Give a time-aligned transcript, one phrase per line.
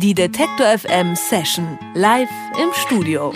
[0.00, 2.28] Die Detektor FM Session live
[2.62, 3.32] im Studio.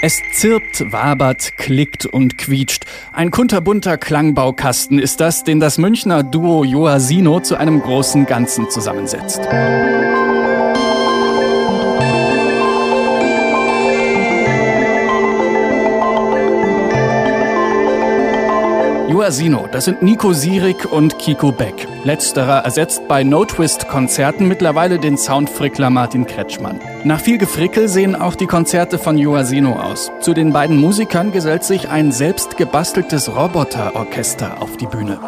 [0.00, 2.84] Es zirpt, wabert, klickt und quietscht.
[3.12, 9.40] Ein kunterbunter Klangbaukasten ist das, den das Münchner Duo Joasino zu einem großen Ganzen zusammensetzt.
[19.22, 21.86] Joasino, das sind Nico Sierig und Kiko Beck.
[22.02, 26.80] Letzterer ersetzt bei No Twist Konzerten mittlerweile den Soundfrickler Martin Kretschmann.
[27.04, 30.10] Nach viel Gefrickel sehen auch die Konzerte von Joasino aus.
[30.22, 35.20] Zu den beiden Musikern gesellt sich ein selbst gebasteltes Roboterorchester auf die Bühne.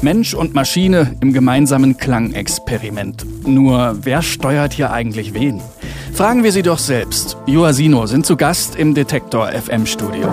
[0.00, 3.26] Mensch und Maschine im gemeinsamen Klangexperiment.
[3.46, 5.60] Nur wer steuert hier eigentlich wen?
[6.14, 7.38] Fragen wir sie doch selbst.
[7.46, 10.28] Joasino sind zu Gast im Detektor FM Studio.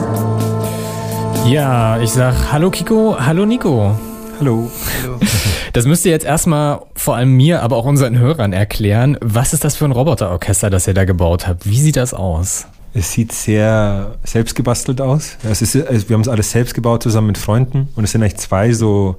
[1.47, 3.95] Ja, ich sag Hallo Kiko, hallo Nico.
[4.39, 4.69] Hallo.
[5.01, 5.19] Hallo.
[5.71, 9.17] Das müsst ihr jetzt erstmal vor allem mir, aber auch unseren Hörern erklären.
[9.21, 11.69] Was ist das für ein Roboterorchester, das ihr da gebaut habt?
[11.69, 12.65] Wie sieht das aus?
[12.95, 15.37] Es sieht sehr selbstgebastelt aus.
[15.43, 18.37] Es ist, wir haben es alles selbst gebaut zusammen mit Freunden und es sind eigentlich
[18.37, 19.17] zwei so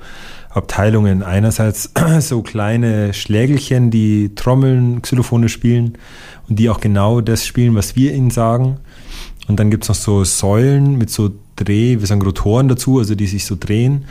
[0.50, 1.22] Abteilungen.
[1.22, 5.98] Einerseits so kleine Schlägelchen, die Trommeln, Xylophone spielen
[6.48, 8.78] und die auch genau das spielen, was wir ihnen sagen.
[9.48, 13.14] Und dann gibt es noch so Säulen mit so Dreh, wir sagen Rotoren dazu, also
[13.14, 14.06] die sich so drehen,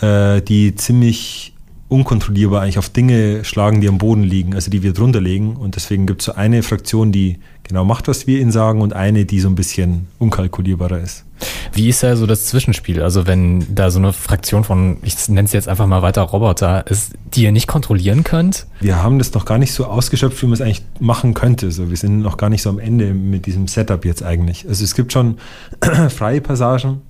[0.00, 1.53] äh, die ziemlich
[1.88, 5.56] unkontrollierbar eigentlich auf Dinge schlagen, die am Boden liegen, also die wir drunter legen.
[5.56, 8.92] Und deswegen gibt es so eine Fraktion, die genau macht, was wir ihnen sagen, und
[8.92, 11.24] eine, die so ein bisschen unkalkulierbarer ist.
[11.72, 13.02] Wie ist da so das Zwischenspiel?
[13.02, 16.86] Also wenn da so eine Fraktion von, ich nenne es jetzt einfach mal weiter Roboter
[16.86, 18.66] ist, die ihr nicht kontrollieren könnt?
[18.80, 21.70] Wir haben das noch gar nicht so ausgeschöpft, wie man es eigentlich machen könnte.
[21.70, 24.66] So, wir sind noch gar nicht so am Ende mit diesem Setup jetzt eigentlich.
[24.68, 25.38] Also es gibt schon
[26.10, 27.02] freie Passagen,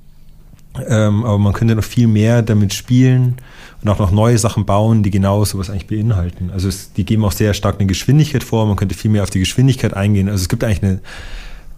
[0.89, 3.37] ähm, aber man könnte noch viel mehr damit spielen
[3.83, 6.51] und auch noch neue Sachen bauen, die genau sowas eigentlich beinhalten.
[6.53, 9.31] Also es, die geben auch sehr stark eine Geschwindigkeit vor, man könnte viel mehr auf
[9.31, 10.29] die Geschwindigkeit eingehen.
[10.29, 11.01] Also es gibt eigentlich eine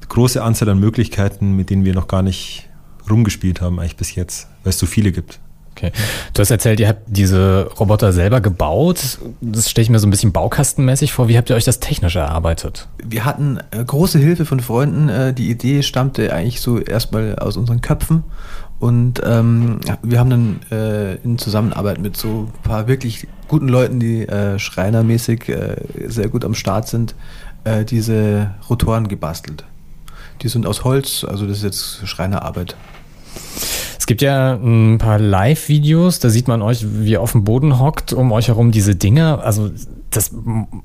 [0.09, 2.69] große Anzahl an Möglichkeiten, mit denen wir noch gar nicht
[3.11, 5.41] rumgespielt haben, eigentlich bis jetzt, weil es so viele gibt.
[5.77, 5.93] Okay.
[6.33, 9.19] Du hast erzählt, ihr habt diese Roboter selber gebaut.
[9.43, 11.29] Das stelle ich mir so ein bisschen baukastenmäßig vor.
[11.29, 12.89] Wie habt ihr euch das technisch erarbeitet?
[13.05, 15.11] Wir hatten äh, große Hilfe von Freunden.
[15.11, 18.25] Äh, die Idee stammte eigentlich so erstmal aus unseren Köpfen.
[18.79, 24.01] Und ähm, wir haben dann äh, in Zusammenarbeit mit so ein paar wirklich guten Leuten,
[24.01, 25.77] die äh, schreinermäßig äh,
[26.07, 27.15] sehr gut am Start sind,
[27.65, 29.65] äh, diese Rotoren gebastelt.
[30.43, 32.77] Die sind aus Holz, also das ist jetzt Schreinerarbeit.
[33.99, 37.79] Es gibt ja ein paar Live-Videos, da sieht man euch, wie ihr auf dem Boden
[37.79, 39.39] hockt, um euch herum diese Dinge.
[39.39, 39.71] Also
[40.11, 40.33] das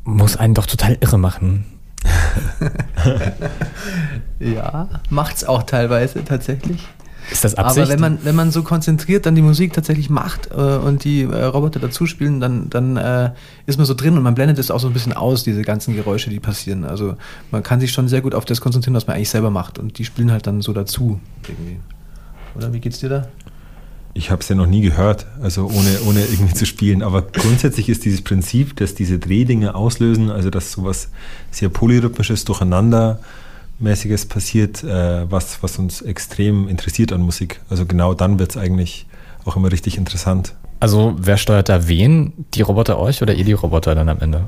[0.05, 1.65] muss einen doch total irre machen.
[4.39, 6.87] ja, macht's auch teilweise tatsächlich.
[7.31, 7.85] Ist das Absicht?
[7.85, 11.23] Aber wenn man, wenn man so konzentriert dann die Musik tatsächlich macht äh, und die
[11.23, 13.31] äh, Roboter dazu spielen, dann, dann äh,
[13.65, 15.95] ist man so drin und man blendet es auch so ein bisschen aus, diese ganzen
[15.95, 16.83] Geräusche, die passieren.
[16.83, 17.15] Also
[17.49, 19.97] man kann sich schon sehr gut auf das konzentrieren, was man eigentlich selber macht und
[19.97, 21.79] die spielen halt dann so dazu irgendwie.
[22.55, 23.27] Oder wie geht's dir da?
[24.13, 27.01] Ich habe es ja noch nie gehört, also ohne, ohne irgendwie zu spielen.
[27.01, 31.09] Aber grundsätzlich ist dieses Prinzip, dass diese Drehdinge auslösen, also dass sowas
[31.49, 33.19] sehr polyrhythmisches Durcheinander
[33.81, 37.61] mäßiges passiert, äh, was, was uns extrem interessiert an Musik.
[37.69, 39.07] Also genau dann wird es eigentlich
[39.45, 40.55] auch immer richtig interessant.
[40.79, 42.33] Also wer steuert da wen?
[42.53, 44.45] Die Roboter euch oder ihr die Roboter dann am Ende?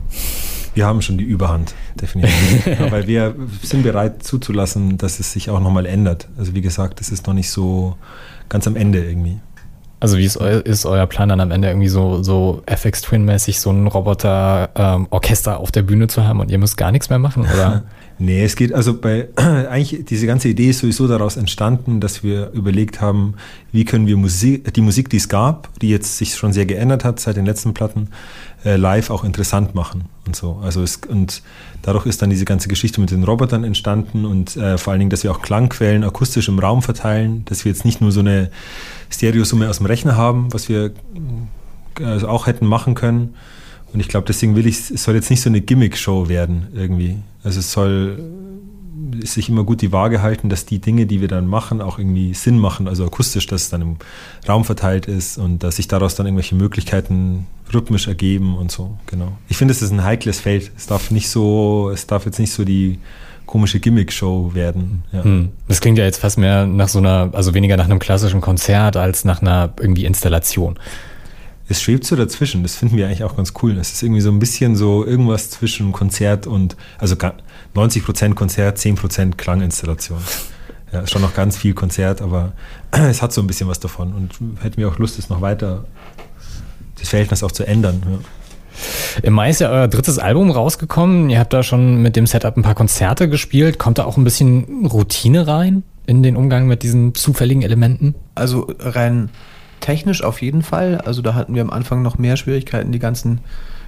[0.73, 2.65] Wir haben schon die Überhand, definitiv.
[2.79, 6.27] ja, weil wir sind bereit zuzulassen, dass es sich auch nochmal ändert.
[6.37, 7.95] Also wie gesagt, es ist noch nicht so
[8.49, 9.39] ganz am Ende irgendwie.
[9.99, 13.59] Also wie ist, eu ist euer Plan dann am Ende irgendwie so, so FX Twin-mäßig
[13.59, 17.19] so ein Roboter-Orchester ähm, auf der Bühne zu haben und ihr müsst gar nichts mehr
[17.19, 17.43] machen?
[17.43, 17.83] Oder?
[18.23, 22.51] Nee, es geht also bei, eigentlich, diese ganze Idee ist sowieso daraus entstanden, dass wir
[22.51, 23.33] überlegt haben,
[23.73, 27.03] wie können wir Musik, die Musik, die es gab, die jetzt sich schon sehr geändert
[27.03, 28.07] hat seit den letzten Platten,
[28.63, 30.57] äh, live auch interessant machen und so.
[30.63, 31.43] Also es, und
[31.81, 35.09] dadurch ist dann diese ganze Geschichte mit den Robotern entstanden und äh, vor allen Dingen,
[35.09, 38.51] dass wir auch Klangquellen akustisch im Raum verteilen, dass wir jetzt nicht nur so eine
[39.09, 40.91] Stereosumme aus dem Rechner haben, was wir
[42.01, 43.33] also auch hätten machen können,
[43.93, 47.17] und ich glaube, deswegen will ich, es soll jetzt nicht so eine Gimmick-Show werden irgendwie.
[47.43, 48.19] Also es soll
[49.23, 52.33] sich immer gut die Waage halten, dass die Dinge, die wir dann machen, auch irgendwie
[52.33, 53.95] Sinn machen, also akustisch, dass es dann im
[54.47, 59.33] Raum verteilt ist und dass sich daraus dann irgendwelche Möglichkeiten rhythmisch ergeben und so, genau.
[59.49, 60.71] Ich finde, es ist ein heikles Feld.
[60.77, 62.99] Es darf nicht so, es darf jetzt nicht so die
[63.45, 65.03] komische Gimmick-Show werden.
[65.11, 65.23] Ja.
[65.23, 65.49] Hm.
[65.67, 68.95] Das klingt ja jetzt fast mehr nach so einer, also weniger nach einem klassischen Konzert
[68.95, 70.79] als nach einer irgendwie Installation
[71.73, 72.61] es schwebt so dazwischen.
[72.61, 73.77] Das finden wir eigentlich auch ganz cool.
[73.77, 77.15] Es ist irgendwie so ein bisschen so irgendwas zwischen Konzert und, also
[77.75, 80.19] 90% Konzert, 10% Klanginstallation.
[80.91, 82.53] Ja, ist schon noch ganz viel Konzert, aber
[82.91, 85.85] es hat so ein bisschen was davon und hätten wir auch Lust, es noch weiter,
[86.99, 88.03] das Verhältnis auch zu ändern.
[88.05, 88.19] Ja.
[89.23, 91.29] Im Mai ist ja euer drittes Album rausgekommen.
[91.31, 93.79] Ihr habt da schon mit dem Setup ein paar Konzerte gespielt.
[93.79, 98.15] Kommt da auch ein bisschen Routine rein in den Umgang mit diesen zufälligen Elementen?
[98.35, 99.29] Also rein
[99.83, 100.99] technisch auf jeden Fall.
[100.99, 103.41] Also da hatten wir am Anfang noch mehr Schwierigkeiten, die ganzen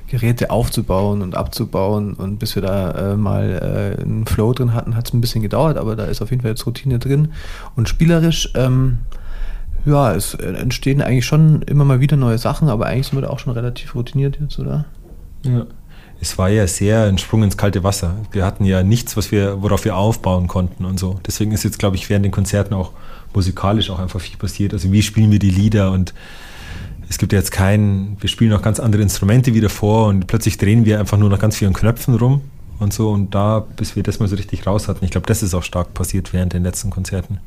[0.08, 2.14] Geräte aufzubauen und abzubauen.
[2.14, 5.42] Und bis wir da äh, mal äh, einen Flow drin hatten, hat es ein bisschen
[5.42, 7.30] gedauert, aber da ist auf jeden Fall jetzt Routine drin.
[7.76, 9.00] Und spielerisch, ähm,
[9.86, 13.30] ja, es entstehen eigentlich schon immer mal wieder neue Sachen, aber eigentlich sind wir da
[13.30, 14.86] auch schon relativ routiniert jetzt, oder?
[15.44, 15.66] Ja.
[16.22, 18.16] Es war ja sehr ein Sprung ins kalte Wasser.
[18.32, 21.20] Wir hatten ja nichts, was wir, worauf wir aufbauen konnten und so.
[21.26, 22.92] Deswegen ist jetzt, glaube ich, während den Konzerten auch
[23.34, 24.74] musikalisch auch einfach viel passiert.
[24.74, 26.14] Also wie spielen wir die Lieder und
[27.10, 30.86] es gibt jetzt keinen, wir spielen noch ganz andere Instrumente wieder vor und plötzlich drehen
[30.86, 32.42] wir einfach nur noch ganz vielen Knöpfen rum
[32.80, 35.06] und so und da, bis wir das mal so richtig raus hatten.
[35.06, 37.40] Ich glaube, das ist auch stark passiert während den letzten Konzerten.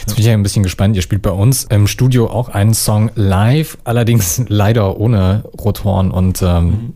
[0.00, 0.96] Jetzt bin ich ja ein bisschen gespannt.
[0.96, 6.40] Ihr spielt bei uns im Studio auch einen Song live, allerdings leider ohne Rothorn und
[6.42, 6.94] ähm,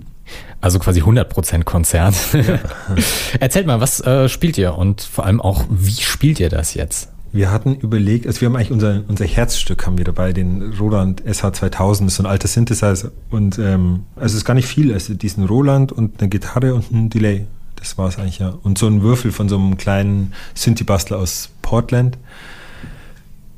[0.63, 2.15] also quasi 100% Konzert.
[2.33, 2.59] Ja.
[3.41, 7.11] Erzählt mal, was äh, spielt ihr und vor allem auch, wie spielt ihr das jetzt?
[7.33, 11.23] Wir hatten überlegt, also wir haben eigentlich unser, unser Herzstück haben wir dabei, den Roland
[11.23, 13.11] SH2000, das ist so ein alter Synthesizer.
[13.31, 16.93] Und ähm, also es ist gar nicht viel, also diesen Roland und eine Gitarre und
[16.93, 17.47] ein Delay.
[17.77, 18.55] Das war es eigentlich, ja.
[18.63, 22.19] Und so ein Würfel von so einem kleinen Synthi-Bastler aus Portland.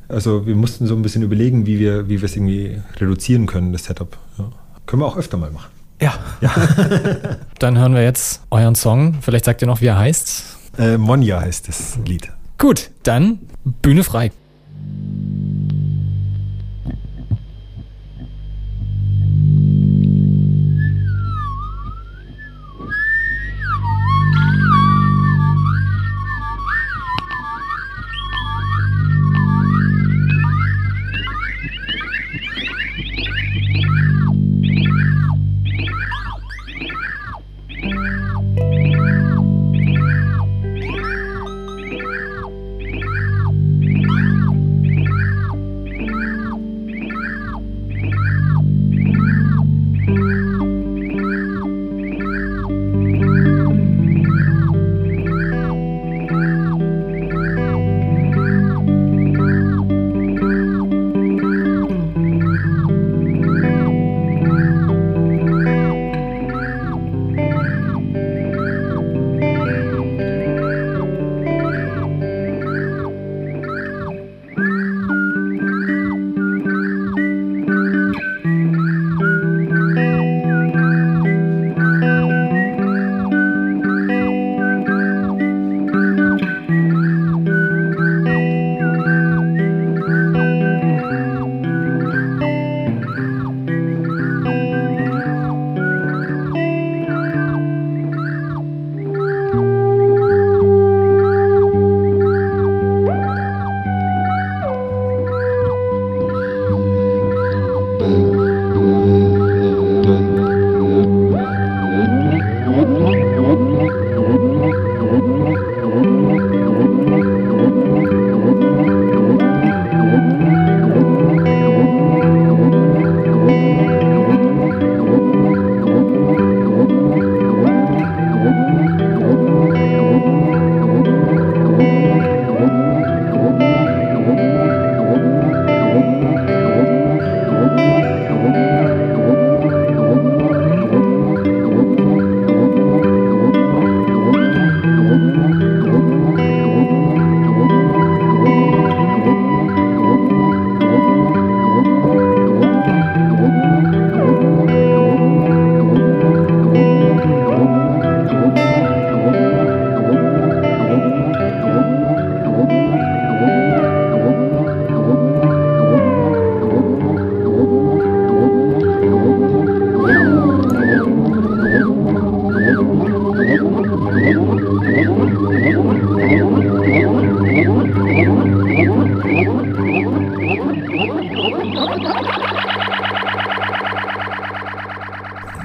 [0.08, 3.72] Also wir mussten so ein bisschen überlegen, wie wir, wie wir es irgendwie reduzieren können,
[3.72, 4.16] das Setup.
[4.38, 4.50] Ja.
[4.86, 5.73] Können wir auch öfter mal machen.
[6.04, 6.12] Ja.
[6.42, 6.50] ja.
[7.58, 9.16] Dann hören wir jetzt euren Song.
[9.22, 10.44] Vielleicht sagt ihr noch, wie er heißt.
[10.76, 12.30] Äh, Monja heißt das Lied.
[12.58, 14.30] Gut, dann Bühne frei.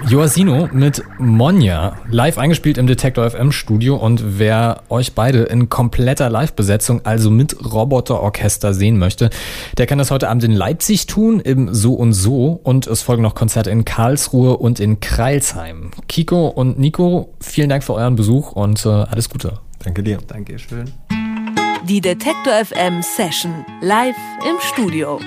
[0.10, 6.32] Joasino mit Monja, live eingespielt im Detector FM Studio und wer euch beide in kompletter
[6.32, 9.30] Live-Besetzung, also mit Roboterorchester sehen möchte,
[9.78, 13.22] der kann das heute Abend in Leipzig tun, im So und So und es folgen
[13.22, 15.92] noch Konzerte in Karlsruhe und in Kreilsheim.
[16.08, 19.60] Kiko und Nico, vielen Dank für euren Besuch und äh, alles Gute.
[19.84, 20.18] Danke dir.
[20.26, 20.92] Dankeschön.
[21.88, 25.20] Die Detektor FM Session live im Studio.